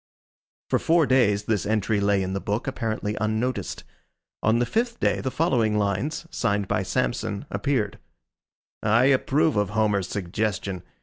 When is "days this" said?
1.05-1.63